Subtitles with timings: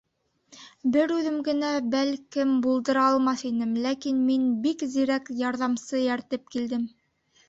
[0.93, 6.89] —Бер үҙем генә, бәлкем, булдыра алмаҫ инем, ләкин мин бик зирәк ярҙамсы эйәртеп килдем.